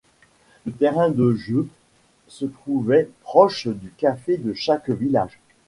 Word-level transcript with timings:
Le 0.65 0.71
terrain 0.71 1.11
de 1.11 1.35
jeu 1.35 1.67
se 2.27 2.45
trouvait 2.45 3.11
proche 3.21 3.67
du 3.67 3.91
café 3.97 4.37
de 4.37 4.51
chaque 4.51 4.89
village. 4.89 5.39